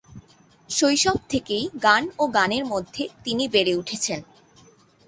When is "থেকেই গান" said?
1.29-2.03